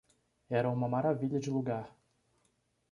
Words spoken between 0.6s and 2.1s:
uma maravilha de lugar.